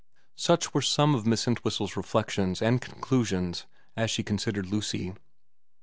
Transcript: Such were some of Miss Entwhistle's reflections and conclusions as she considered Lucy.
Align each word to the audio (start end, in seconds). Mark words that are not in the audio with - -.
Such 0.35 0.73
were 0.73 0.81
some 0.81 1.13
of 1.13 1.27
Miss 1.27 1.45
Entwhistle's 1.47 1.95
reflections 1.95 2.59
and 2.59 2.81
conclusions 2.81 3.67
as 3.95 4.09
she 4.09 4.23
considered 4.23 4.65
Lucy. 4.65 5.13